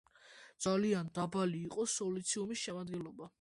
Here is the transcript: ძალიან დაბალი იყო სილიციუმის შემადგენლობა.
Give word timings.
ძალიან 0.65 1.11
დაბალი 1.17 1.61
იყო 1.67 1.85
სილიციუმის 1.97 2.65
შემადგენლობა. 2.67 3.29